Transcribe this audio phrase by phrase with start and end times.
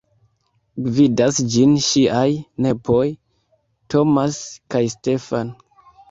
[0.85, 2.23] Gvidas ĝin ŝiaj
[2.65, 3.01] nepoj
[3.95, 4.39] Thomas
[4.77, 5.53] kaj Stephan.